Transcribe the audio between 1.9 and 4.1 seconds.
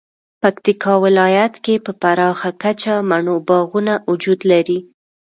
پراخه کچه مڼو باغونه